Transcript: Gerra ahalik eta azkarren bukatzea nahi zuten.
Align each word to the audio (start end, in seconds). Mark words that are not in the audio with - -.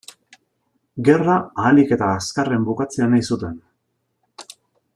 Gerra 1.09 1.35
ahalik 1.63 1.93
eta 1.97 2.07
azkarren 2.21 2.65
bukatzea 2.71 3.11
nahi 3.13 3.27
zuten. 3.35 3.61